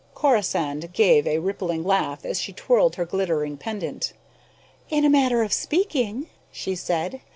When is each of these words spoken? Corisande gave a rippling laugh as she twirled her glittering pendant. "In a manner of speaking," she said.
Corisande 0.15 0.87
gave 0.93 1.27
a 1.27 1.37
rippling 1.37 1.83
laugh 1.83 2.25
as 2.25 2.41
she 2.41 2.51
twirled 2.51 2.95
her 2.95 3.05
glittering 3.05 3.55
pendant. 3.55 4.13
"In 4.89 5.05
a 5.05 5.11
manner 5.11 5.43
of 5.43 5.53
speaking," 5.53 6.25
she 6.51 6.75
said. 6.75 7.21